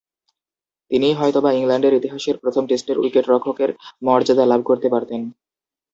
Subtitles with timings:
[0.91, 3.69] তিনিই হয়তোবা ইংল্যান্ডের ইতিহাসের প্রথম টেস্টের উইকেট-রক্ষকের
[4.03, 5.21] মর্যাদা লাভ করতে পারতেন।